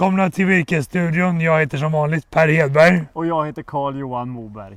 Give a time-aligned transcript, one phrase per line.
[0.00, 1.40] Välkomna till Virkesstudion.
[1.40, 3.02] Jag heter som vanligt Per Hedberg.
[3.12, 4.76] Och jag heter Carl Johan Moberg.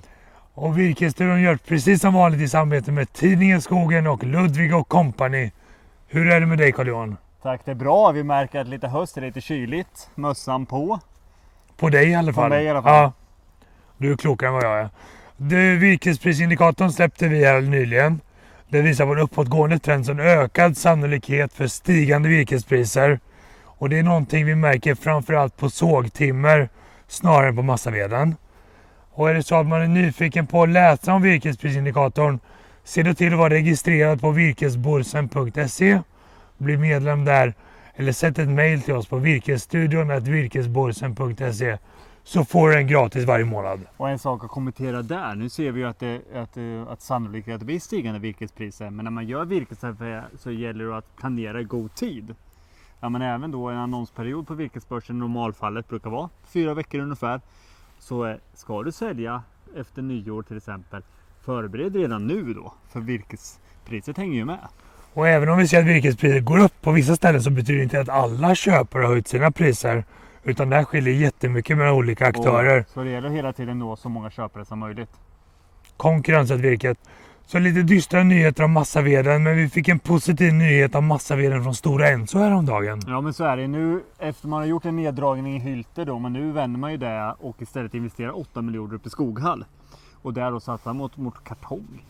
[0.54, 5.52] Och Virkesstudion görs precis som vanligt i samarbete med Tidningen Skogen och Ludvig och Company.
[6.08, 7.18] Hur är det med dig Carl Johan?
[7.42, 8.12] Tack, det är bra.
[8.12, 10.10] Vi märker att lite höst är lite kyligt.
[10.16, 11.00] Mössan på.
[11.78, 12.44] På dig i alla fall.
[12.44, 12.94] På mig i alla fall.
[12.94, 13.14] Ja.
[13.98, 14.90] Du är klokare än vad jag är.
[15.38, 18.22] Du, virkesprisindikatorn släppte vi här nyligen.
[18.70, 23.20] Den visar på en uppåtgående trend som ökad sannolikhet för stigande virkespriser.
[23.84, 26.70] Och det är någonting vi märker framförallt på sågtimmer
[27.08, 28.36] snarare än på massaveden.
[29.12, 32.40] Och är det så att man är nyfiken på att läsa om virkesprisindikatorn
[32.84, 36.02] se då till att vara registrerad på virkesborsen.se.
[36.58, 37.54] Bli medlem där
[37.96, 41.78] eller sätt ett mail till oss på virkesstudion virkesborsen.se
[42.24, 43.80] så får du den gratis varje månad.
[43.98, 45.36] Och en sak att kommentera där.
[45.36, 48.90] Nu ser vi ju att, det, att, eh, att sannolikheten blir stigande virkespriser.
[48.90, 52.36] Men när man gör virkesaffär så gäller det att planera i god tid.
[53.04, 57.42] Ja, men även då en annonsperiod på virkesbörsen normalfallet brukar vara fyra veckor ungefär.
[58.00, 59.44] Så eh, ska du sälja
[59.76, 61.02] efter nyår till exempel.
[61.46, 62.74] Förbered redan nu då.
[62.90, 64.68] För virkespriset hänger ju med.
[65.14, 67.84] Och även om vi ser att virkespriset går upp på vissa ställen så betyder det
[67.84, 70.04] inte att alla köpare har höjt sina priser.
[70.44, 72.80] Utan det här skiljer jättemycket mellan olika aktörer.
[72.80, 75.12] Och så det gäller hela tiden nå så många köpare som möjligt.
[75.98, 76.98] Konkurrensat virket.
[77.46, 81.76] Så lite dystra nyheter om massaveden men vi fick en positiv nyhet om massaveden från
[81.76, 83.02] Stora Enso häromdagen.
[83.08, 86.20] Ja men så är det nu efter man har gjort en neddragning i Hylte då
[86.20, 89.66] men nu vänder man ju det och istället investerar 8 miljoner upp i Skoghall.
[90.22, 92.06] Och där då satsar mot, mot kartong.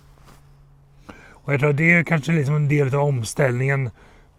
[1.30, 3.90] Och jag tror det är kanske liksom en del av omställningen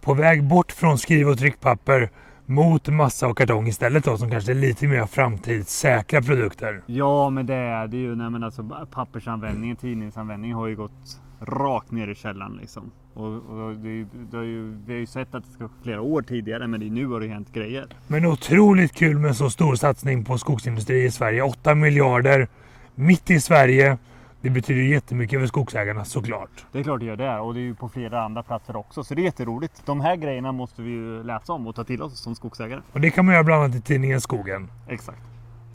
[0.01, 2.11] på väg bort från skriv och tryckpapper
[2.47, 6.83] mot massa och kartong istället då som kanske är lite mer framtidssäkra produkter.
[6.87, 8.17] Ja men det är det ju.
[8.17, 12.91] Nej, men alltså, pappersanvändningen, tidningsanvändningen har ju gått rakt ner i källan liksom.
[13.15, 16.23] Och, och det, det har ju, vi har ju sett att det ska flera år
[16.23, 17.87] tidigare men det, nu har det hänt grejer.
[18.07, 21.43] Men otroligt kul med så stor satsning på skogsindustri i Sverige.
[21.43, 22.49] 8 miljarder
[22.95, 23.99] mitt i Sverige.
[24.45, 26.67] Det betyder jättemycket för skogsägarna såklart.
[26.73, 29.05] Det är klart det gör det och det är ju på flera andra platser också.
[29.05, 29.83] Så det är jätteroligt.
[29.87, 32.81] De här grejerna måste vi ju läsa om och ta till oss som skogsägare.
[32.93, 34.71] Och det kan man göra bland annat i tidningen Skogen.
[34.89, 35.19] Exakt.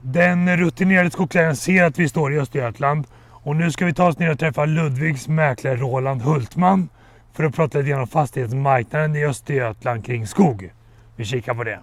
[0.01, 4.19] Den rutinerade skogsägaren ser att vi står i Östergötland och nu ska vi ta oss
[4.19, 6.89] ner och träffa Ludvigs mäklare Roland Hultman
[7.33, 10.73] för att prata lite grann om fastighetsmarknaden i Östergötland kring skog.
[11.15, 11.79] Vi kikar på det.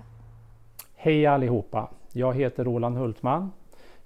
[0.96, 1.90] Hej allihopa!
[2.12, 3.50] Jag heter Roland Hultman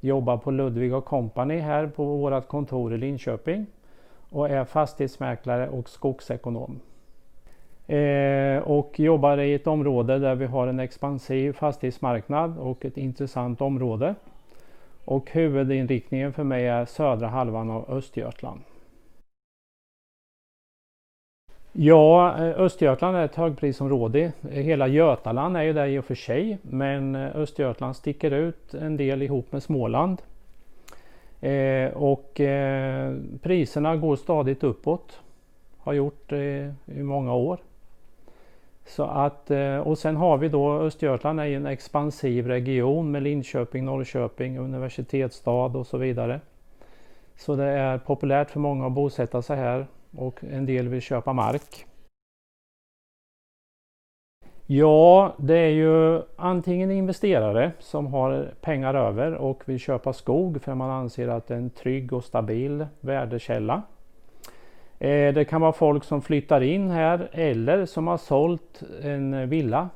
[0.00, 3.66] jobbar på Ludvig och Company här på vårt kontor i Linköping
[4.30, 6.80] och är fastighetsmäklare och skogsekonom.
[7.86, 13.60] Eh, och jobbar i ett område där vi har en expansiv fastighetsmarknad och ett intressant
[13.60, 14.14] område.
[15.04, 18.60] Och huvudinriktningen för mig är södra halvan av Östergötland.
[21.72, 24.32] Ja, eh, Östergötland är ett högprisområde.
[24.50, 28.74] Eh, hela Götaland är ju där i och för sig, men eh, Östergötland sticker ut
[28.74, 30.22] en del ihop med Småland.
[31.40, 35.20] Eh, och eh, priserna går stadigt uppåt.
[35.78, 37.58] Har gjort det i många år.
[38.86, 43.84] Så att, eh, och sen har vi då Östergötland är en expansiv region med Linköping,
[43.84, 46.40] Norrköping, universitetsstad och så vidare.
[47.36, 51.32] Så det är populärt för många att bosätta sig här och en del vill köpa
[51.32, 51.86] mark.
[54.66, 60.74] Ja, det är ju antingen investerare som har pengar över och vill köpa skog för
[60.74, 63.82] man anser att det är en trygg och stabil värdekälla.
[64.98, 69.88] Eh, det kan vara folk som flyttar in här eller som har sålt en villa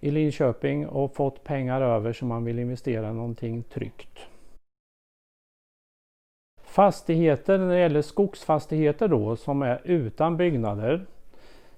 [0.00, 4.29] i Linköping och fått pengar över som man vill investera i någonting tryggt.
[6.70, 11.06] Fastigheter när det gäller skogsfastigheter då som är utan byggnader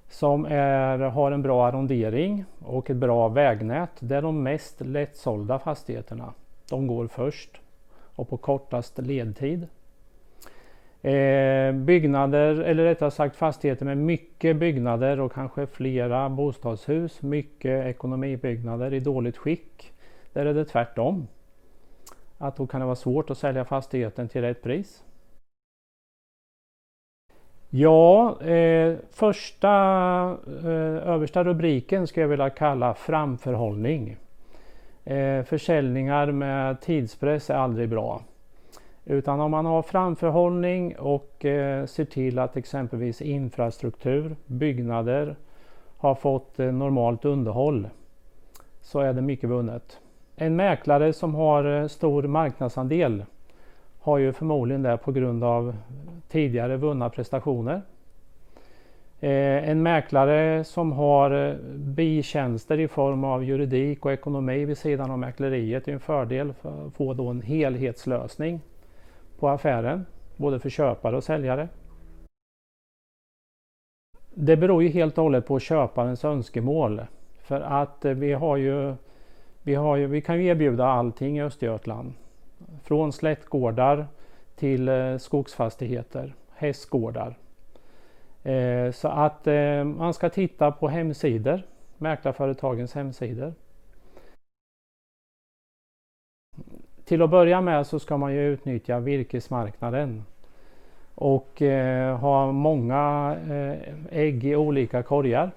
[0.08, 3.90] som är, har en bra arrondering och ett bra vägnät.
[3.98, 6.32] Det är de mest lättsålda fastigheterna.
[6.70, 7.60] De går först
[8.16, 9.66] och på kortast ledtid.
[11.02, 18.94] Eh, byggnader, eller rättare sagt fastigheter med mycket byggnader och kanske flera bostadshus, mycket ekonomibyggnader
[18.94, 19.92] i dåligt skick.
[20.32, 21.26] Där är det tvärtom
[22.42, 25.04] att då kan det vara svårt att sälja fastigheten till rätt pris.
[27.70, 29.68] Ja, eh, första
[30.64, 34.16] eh, översta rubriken skulle jag vilja kalla framförhållning.
[35.04, 38.22] Eh, försäljningar med tidspress är aldrig bra.
[39.04, 45.36] Utan om man har framförhållning och eh, ser till att exempelvis infrastruktur, byggnader
[45.96, 47.88] har fått eh, normalt underhåll
[48.80, 49.98] så är det mycket vunnet.
[50.36, 53.24] En mäklare som har eh, stor marknadsandel
[54.00, 55.76] har ju förmodligen det på grund av
[56.28, 57.82] tidigare vunna prestationer.
[59.20, 65.10] Eh, en mäklare som har eh, bitjänster i form av juridik och ekonomi vid sidan
[65.10, 68.60] av mäkleriet är en fördel för att få då en helhetslösning
[69.38, 70.06] på affären,
[70.36, 71.68] både för köpare och säljare.
[74.34, 77.02] Det beror ju helt och hållet på köparens önskemål.
[77.42, 78.94] För att vi har ju,
[79.62, 82.12] vi, har ju, vi kan ju erbjuda allting i Östergötland.
[82.82, 84.06] Från slättgårdar
[84.56, 87.36] till eh, skogsfastigheter, hästgårdar.
[88.42, 91.62] Eh, så att eh, man ska titta på hemsidor,
[91.98, 93.54] mäklarföretagens hemsidor.
[97.04, 100.24] Till att börja med så ska man ju utnyttja virkesmarknaden
[101.14, 103.36] och eh, ha många
[104.10, 105.50] ägg i olika korgar.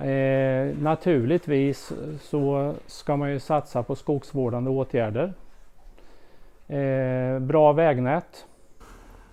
[0.00, 5.32] Eh, naturligtvis så ska man ju satsa på skogsvårdande åtgärder.
[6.68, 8.46] Eh, bra vägnät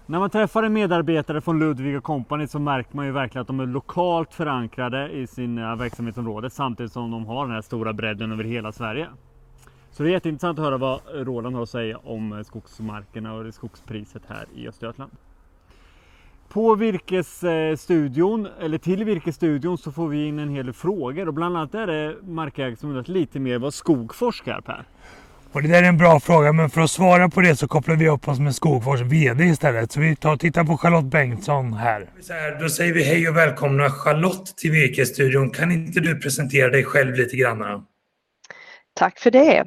[0.07, 3.59] när man träffar en medarbetare från Ludvig Company så märker man ju verkligen att de
[3.59, 8.31] är lokalt förankrade i sina eh, verksamhetsområden samtidigt som de har den här stora bredden
[8.31, 9.07] över hela Sverige.
[9.91, 14.21] Så det är jätteintressant att höra vad Roland har att säga om skogsmarkerna och skogspriset
[14.27, 15.11] här i Östergötland.
[16.49, 21.57] På Virkesstudion, eller till Virkesstudion, så får vi in en hel del frågor och bland
[21.57, 24.85] annat är det markägare som undrar lite mer vad Skogforsk är Per.
[25.51, 27.95] Och det där är en bra fråga, men för att svara på det så kopplar
[27.95, 29.91] vi upp oss med Skogfors VD istället.
[29.91, 32.09] Så vi tar och tittar på Charlotte Bengtsson här.
[32.61, 35.49] Då säger vi hej och välkomna Charlotte till Virkesstudion.
[35.49, 37.85] Kan inte du presentera dig själv lite grann?
[38.93, 39.63] Tack för det.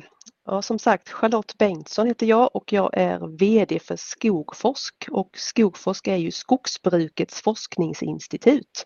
[0.51, 6.09] Ja, som sagt, Charlotte Bengtsson heter jag och jag är VD för Skogforsk och Skogforsk
[6.09, 8.85] är ju Skogsbrukets forskningsinstitut.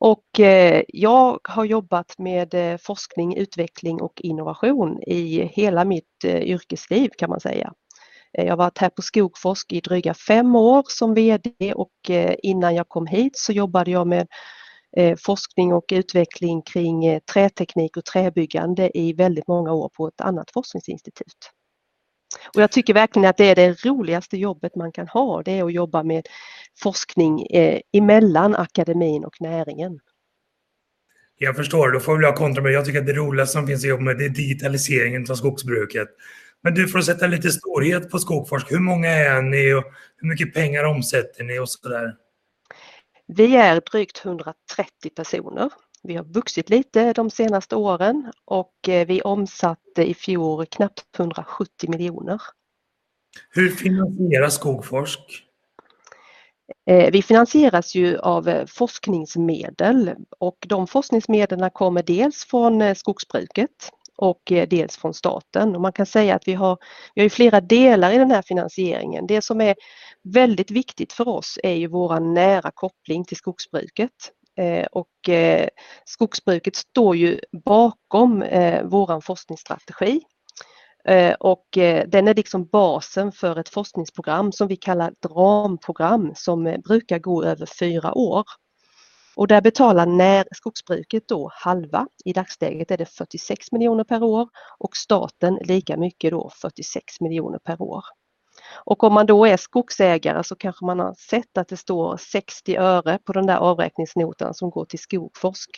[0.00, 6.42] Och eh, jag har jobbat med eh, forskning, utveckling och innovation i hela mitt eh,
[6.42, 7.72] yrkesliv kan man säga.
[8.32, 12.10] Jag har varit här på Skogforsk i dryga fem år som VD och
[12.42, 14.26] innan jag kom hit så jobbade jag med
[14.96, 20.20] Eh, forskning och utveckling kring eh, träteknik och träbyggande i väldigt många år på ett
[20.20, 21.50] annat forskningsinstitut.
[22.54, 25.64] Och jag tycker verkligen att det är det roligaste jobbet man kan ha, det är
[25.64, 26.26] att jobba med
[26.82, 30.00] forskning eh, emellan akademin och näringen.
[31.36, 32.72] Jag förstår, då får jag kontra med.
[32.72, 36.08] Jag tycker att det roligaste som finns att jobba med det är digitaliseringen av skogsbruket.
[36.62, 39.84] Men du, får sätta lite storhet på Skogforsk, hur många är ni och
[40.16, 42.14] hur mycket pengar omsätter ni och sådär?
[43.36, 45.70] Vi är drygt 130 personer
[46.02, 51.90] vi har vuxit lite de senaste åren och eh, vi omsatte i fjol knappt 170
[51.90, 52.42] miljoner.
[53.50, 55.46] Hur finansieras Skogforsk?
[56.86, 63.90] Eh, vi finansieras ju av eh, forskningsmedel och de forskningsmedlen kommer dels från skogsbruket
[64.20, 65.74] och eh, dels från staten.
[65.74, 66.78] Och man kan säga att vi har,
[67.14, 69.26] vi har flera delar i den här finansieringen.
[69.26, 69.74] Det som är
[70.22, 74.10] väldigt viktigt för oss är ju vår nära koppling till skogsbruket.
[74.58, 75.68] Eh, och eh,
[76.04, 80.20] skogsbruket står ju bakom vår våran forskningsstrategi.
[81.38, 81.66] Och
[82.06, 87.44] den är liksom basen för ett forskningsprogram som vi kallar ett ramprogram som brukar gå
[87.44, 88.44] över fyra år.
[89.40, 94.48] Och där betalar när skogsbruket då halva, i dagsläget är det 46 miljoner per år
[94.78, 98.04] och staten lika mycket då 46 miljoner per år.
[98.84, 102.76] Och om man då är skogsägare så kanske man har sett att det står 60
[102.76, 105.70] öre på den där avräkningsnotan som går till Skogforsk.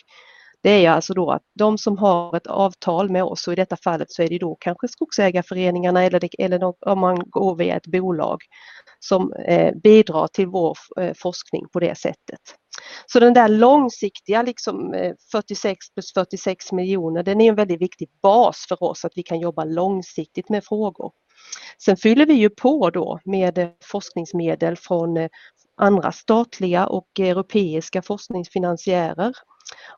[0.63, 3.77] Det är alltså då att de som har ett avtal med oss och i detta
[3.83, 7.87] fallet så är det då kanske skogsägarföreningarna eller, det, eller om man går via ett
[7.87, 8.41] bolag
[8.99, 12.39] som eh, bidrar till vår eh, forskning på det sättet.
[13.05, 18.09] Så den där långsiktiga liksom, eh, 46 plus 46 miljoner den är en väldigt viktig
[18.21, 21.11] bas för oss att vi kan jobba långsiktigt med frågor.
[21.85, 25.29] Sen fyller vi ju på då med eh, forskningsmedel från eh,
[25.77, 29.33] andra statliga och eh, europeiska forskningsfinansiärer.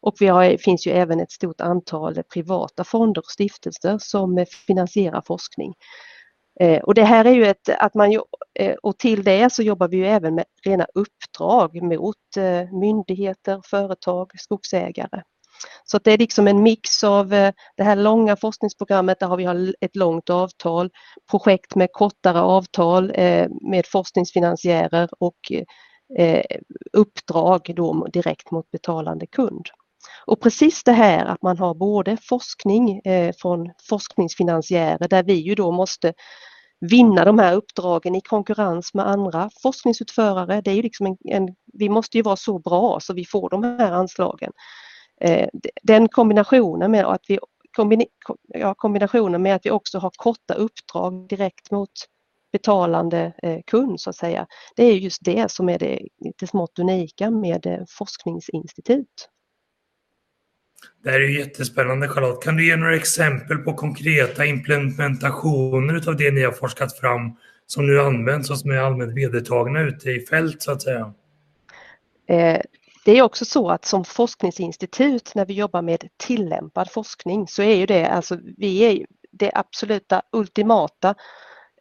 [0.01, 4.45] Och vi har, finns ju även ett stort antal privata fonder och stiftelser som eh,
[4.67, 5.73] finansierar forskning.
[6.59, 8.11] Eh, och det här är ju ett, att man,
[8.59, 12.17] eh, och till det så jobbar vi ju även med rena uppdrag mot
[12.71, 15.21] myndigheter, företag, skogsägare.
[15.83, 19.73] Så det är liksom en mix av eh, det här långa forskningsprogrammet, där har vi
[19.81, 20.89] ett långt avtal,
[21.31, 25.63] projekt med kortare avtal eh, med forskningsfinansiärer och eh,
[26.17, 26.59] Eh,
[26.93, 29.65] uppdrag då direkt mot betalande kund.
[30.25, 35.55] Och precis det här att man har både forskning eh, från forskningsfinansiärer där vi ju
[35.55, 36.13] då måste
[36.79, 40.61] vinna de här uppdragen i konkurrens med andra forskningsutförare.
[40.61, 43.49] Det är ju liksom en, en, vi måste ju vara så bra så vi får
[43.49, 44.51] de här anslagen.
[45.21, 45.49] Eh,
[45.83, 47.39] den kombinationen med att vi
[48.47, 51.91] ja, kombinationen med att vi också har korta uppdrag direkt mot
[52.57, 53.33] betalande
[53.67, 54.47] kund så att säga.
[54.75, 55.99] Det är just det som är det,
[56.39, 59.29] det smått unika med forskningsinstitut.
[61.03, 62.43] Det här är jättespännande Charlotte.
[62.43, 67.87] Kan du ge några exempel på konkreta implementationer av det ni har forskat fram som
[67.87, 71.13] nu används och som är allmänt vedertagna ute i fält så att säga?
[72.27, 72.61] Eh,
[73.05, 77.75] det är också så att som forskningsinstitut när vi jobbar med tillämpad forskning så är
[77.75, 81.15] ju det alltså vi är det absoluta ultimata eh,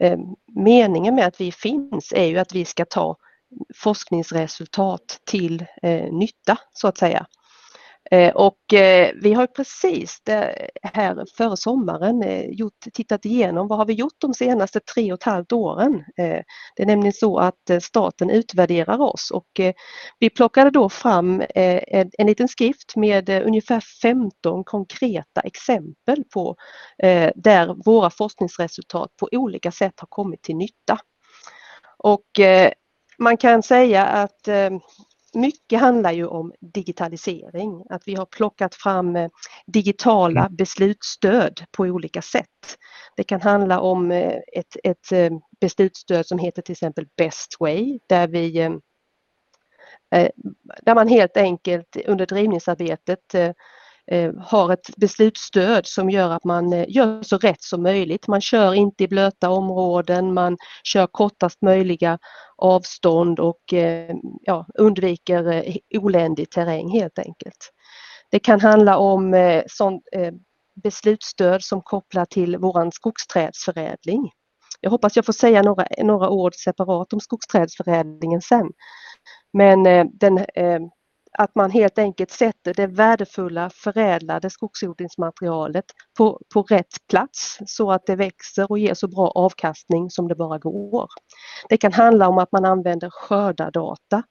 [0.01, 0.19] Eh,
[0.55, 3.17] meningen med att vi finns är ju att vi ska ta
[3.75, 7.27] forskningsresultat till eh, nytta så att säga.
[8.11, 10.21] Eh, och eh, vi har precis
[10.83, 15.19] här före sommaren eh, gjort, tittat igenom vad har vi gjort de senaste tre och
[15.19, 16.05] ett halvt åren.
[16.17, 19.61] Det är nämligen så att staten utvärderar oss och
[20.19, 26.57] vi plockade då fram en, en liten skrift med ungefär 15 konkreta exempel på
[27.35, 30.99] där våra forskningsresultat på olika sätt har kommit till nytta.
[31.99, 32.27] Och
[33.19, 34.49] man kan säga att
[35.35, 39.29] mycket handlar ju om digitalisering, att vi har plockat fram eh,
[39.67, 40.57] digitala mm.
[40.57, 42.79] beslutsstöd på olika sätt.
[43.17, 47.99] Det kan handla om eh, ett, ett eh, beslutsstöd som heter till exempel Best Way
[48.09, 48.79] där vi
[50.83, 53.35] där man helt enkelt under drivningsarbetet
[54.07, 58.29] Eh, har ett beslutsstöd som gör att man eh, gör så rätt som möjligt.
[58.29, 62.19] Man kör inte i blöta områden, man kör kortast möjliga
[62.57, 67.71] avstånd och eh, ja, undviker oländig terräng helt enkelt.
[68.31, 70.03] Det kan handla om sånt
[70.83, 74.31] beslutsstöd som kopplar till våran skogsträdsförädling.
[74.81, 78.71] Jag hoppas jag får säga några, några ord separat om skogsträdsförädlingen sen.
[79.53, 79.83] Men
[80.19, 80.47] den
[81.39, 85.85] att man helt enkelt sätter det värdefulla förädlade skogsodlingsmaterialet
[86.17, 90.35] på, på rätt plats så att det växer och ger så bra avkastning som det
[90.35, 91.09] bara går.
[91.69, 94.23] Det kan handla om att man använder skördardata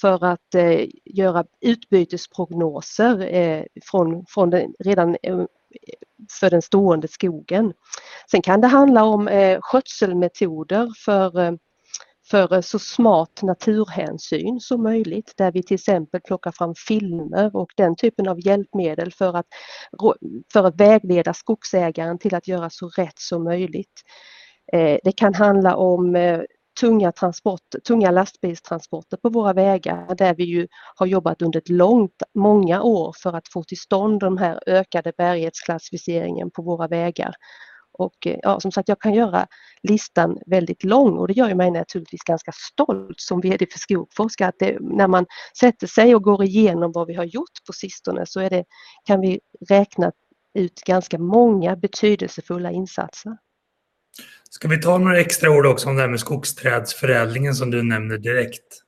[0.00, 5.44] för att eh, göra utbytesprognoser eh, från, från den, redan eh,
[6.40, 7.72] för den stående skogen.
[8.30, 11.52] Sen kan det handla om eh, skötselmetoder för eh,
[12.30, 17.70] för eh, så smart naturhänsyn som möjligt där vi till exempel plockar fram filmer och
[17.76, 19.46] den typen av hjälpmedel för att,
[20.52, 24.02] för att vägleda skogsägaren till att göra så rätt som möjligt.
[24.72, 26.40] Eh, det kan handla om eh,
[26.80, 32.22] tunga, transport, tunga lastbilstransporter på våra vägar där vi ju har jobbat under ett långt,
[32.34, 37.34] många år för att få till stånd den här ökade bärighetsklassificeringen på våra vägar.
[37.92, 39.46] Och eh, ja, som sagt, jag kan göra
[39.82, 44.58] listan väldigt lång och det gör mig naturligtvis ganska stolt som VD för Skogforska att
[44.58, 45.26] det, när man
[45.58, 48.64] sätter sig och går igenom vad vi har gjort på sistone så det,
[49.04, 50.12] kan vi räkna
[50.54, 53.36] ut ganska många betydelsefulla insatser.
[54.50, 58.18] Ska vi ta några extra ord också om det här med skogsträdsförädlingen som du nämner
[58.18, 58.82] direkt?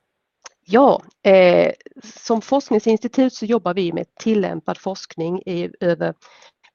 [0.67, 1.71] Ja, eh,
[2.03, 6.13] som forskningsinstitut så jobbar vi med tillämpad forskning i över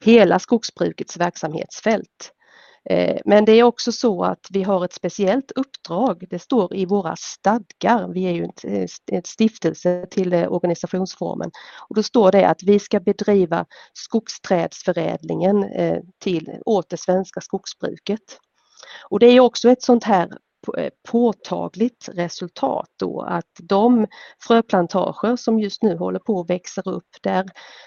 [0.04, 2.32] hela skogsbrukets verksamhetsfält.
[2.90, 6.24] Eh, men det är också så att vi har ett speciellt uppdrag.
[6.30, 8.08] Det står i våra stadgar.
[8.08, 11.50] Vi är ju en eh, stiftelse till eh, organisationsformen.
[11.88, 15.64] Och då står det att vi ska bedriva skogsträdsförädlingen
[16.18, 18.38] till, åt det svenska skogsbruket.
[19.10, 20.28] Och det är också ett sånt här
[20.78, 24.06] Eh, påtagligt resultat då att de
[24.46, 27.46] fröplantager som just nu håller på att växa upp där,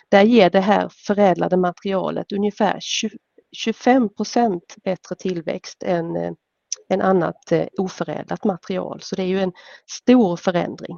[0.09, 2.79] där ger det här förädlade materialet ungefär
[3.65, 6.31] 25% bättre tillväxt än, eh,
[6.89, 8.99] än annat eh, oförädlat material.
[9.01, 9.53] Så det är ju en
[9.91, 10.97] stor förändring.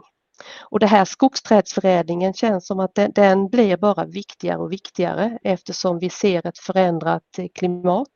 [0.62, 6.00] Och det här skogsträdsförädlingen känns som att den, den, blir bara viktigare och viktigare eftersom
[6.00, 8.14] vi ser ett förändrat eh, klimat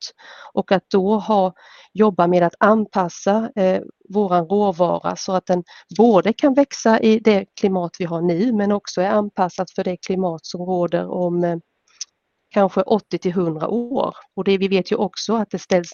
[0.54, 1.54] och att då ha,
[1.94, 5.64] jobba med att anpassa eh, våran råvara så att den
[5.98, 9.98] både kan växa i det klimat vi har nu men också är anpassat för det
[9.98, 11.58] klimat som råder om eh,
[12.54, 14.16] kanske 80 till 100 år.
[14.36, 15.92] Och det vi vet ju också att det ställs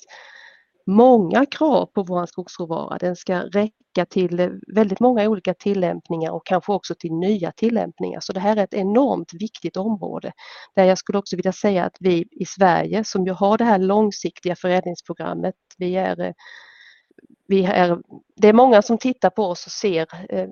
[0.86, 2.98] många krav på vår skogsråvara.
[2.98, 8.20] Den ska räcka till eh, väldigt många olika tillämpningar och kanske också till nya tillämpningar.
[8.20, 10.32] Så det här är ett enormt viktigt område
[10.76, 13.80] där jag skulle också vilja säga att vi i Sverige som ju har det här
[13.80, 16.34] långsiktiga förädlingsprogrammet, vi är, eh,
[17.48, 18.00] vi är,
[18.36, 20.48] det är många som tittar på oss och ser eh,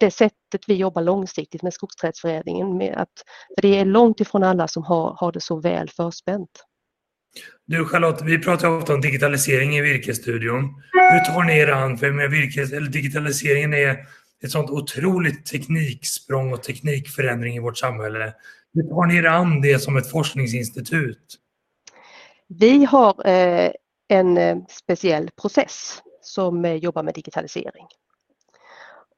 [0.00, 2.76] det sättet vi jobbar långsiktigt med skogsträdsförädlingen.
[2.76, 3.24] Med att,
[3.56, 6.64] för det är långt ifrån alla som har, har det så väl förspänt.
[7.66, 10.74] Du Charlotte, vi pratar ofta om digitalisering i Virkesstudion.
[10.92, 11.98] Hur tar ni er an?
[11.98, 13.96] För med virkes, eller digitaliseringen är
[14.44, 18.34] ett sånt otroligt tekniksprång och teknikförändring i vårt samhälle.
[18.74, 21.38] Hur tar ni er an det som ett forskningsinstitut?
[22.48, 23.70] Vi har eh,
[24.08, 27.86] en eh, speciell process som eh, jobbar med digitalisering.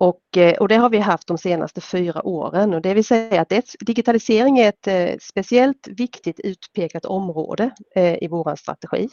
[0.03, 3.41] Och, eh, och det har vi haft de senaste fyra åren och det vill säga
[3.41, 9.09] att det, digitalisering är ett eh, speciellt viktigt utpekat område eh, i vår strategi.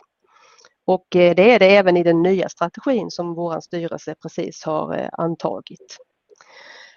[0.85, 5.97] Och det är det även i den nya strategin som vår styrelse precis har antagit.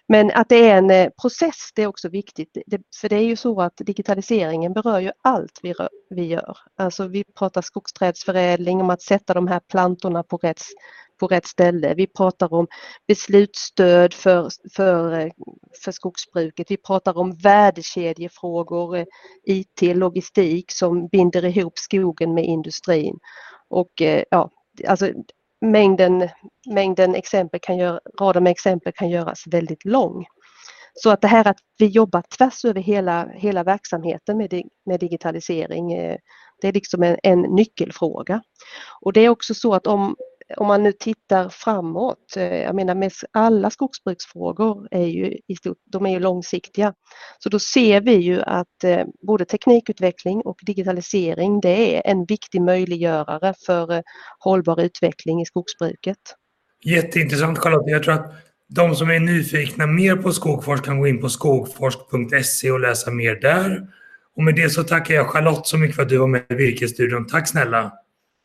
[0.08, 2.58] Men att det är en process, det är också viktigt.
[3.00, 5.74] för det är ju så att digitaliseringen berör ju allt vi,
[6.10, 6.58] vi gör.
[6.76, 10.62] Alltså vi pratar skogsträdsförädling, om att sätta de här plantorna på rätt
[11.22, 11.94] på rätt ställe.
[11.94, 12.66] Vi pratar om
[13.08, 15.30] beslutsstöd för, för,
[15.84, 16.70] för skogsbruket.
[16.70, 19.04] Vi pratar om värdekedjefrågor, eh,
[19.44, 23.18] IT, logistik som binder ihop skogen med industrin.
[23.68, 24.50] Och eh, ja,
[24.88, 25.08] alltså
[25.60, 26.28] mängden,
[26.74, 30.24] mängden exempel kan göra, raden med exempel kan göras väldigt lång.
[30.94, 35.92] Så att det här att vi jobbar tvärs över hela, hela verksamheten med, med digitalisering,
[35.92, 36.16] eh,
[36.60, 38.42] det är liksom en, en nyckelfråga.
[39.00, 40.16] Och det är också så att om,
[40.56, 45.38] om man nu tittar framåt, eh, jag menar med alla skogsbruksfrågor är ju,
[45.92, 46.94] de är ju långsiktiga.
[47.38, 52.62] Så då ser vi ju att eh, både teknikutveckling och digitalisering det är en viktig
[52.62, 54.00] möjliggörare för eh,
[54.38, 56.18] hållbar utveckling i skogsbruket.
[56.84, 57.90] Jätteintressant Charlotte.
[57.90, 58.34] Jag tror att
[58.68, 63.34] de som är nyfikna mer på Skogforsk kan gå in på skogforsk.se och läsa mer
[63.34, 63.86] där.
[64.36, 66.54] Och med det så tackar jag Charlotte så mycket för att du var med i
[66.54, 67.26] Virkesstudion.
[67.26, 67.92] Tack snälla!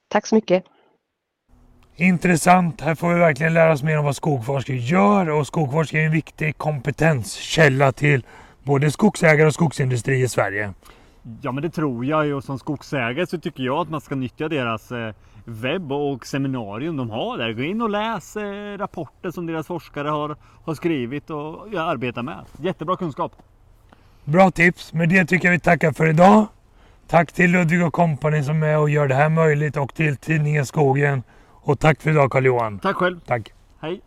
[0.09, 0.63] Tack så mycket!
[1.99, 2.81] Intressant.
[2.81, 6.11] Här får vi verkligen lära oss mer om vad skogforskning gör och skogforskning är en
[6.11, 8.25] viktig kompetenskälla till
[8.63, 10.73] både skogsägare och skogsindustri i Sverige.
[11.41, 14.49] Ja men det tror jag och som skogsägare så tycker jag att man ska nyttja
[14.49, 15.13] deras eh,
[15.45, 17.53] webb och seminarium de har där.
[17.53, 20.35] Gå in och läs eh, rapporter som deras forskare har,
[20.65, 22.39] har skrivit och arbetar med.
[22.61, 23.31] Jättebra kunskap!
[24.23, 24.93] Bra tips!
[24.93, 26.47] Med det tycker jag vi tackar för idag.
[27.07, 30.65] Tack till Ludvig och kompani som är och gör det här möjligt och till tidningen
[30.65, 31.23] Skogen
[31.67, 32.79] och tack för idag Carl-Johan.
[32.79, 33.19] Tack själv.
[33.25, 33.53] Tack.
[33.79, 34.01] Hej.